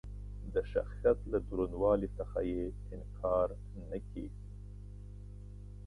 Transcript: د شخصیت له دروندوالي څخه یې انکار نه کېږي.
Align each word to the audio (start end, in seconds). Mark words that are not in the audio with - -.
د 0.53 0.55
شخصیت 0.71 1.19
له 1.31 1.37
دروندوالي 1.47 2.09
څخه 2.17 2.39
یې 2.51 2.63
انکار 2.95 3.47
نه 3.89 3.99
کېږي. 4.09 4.47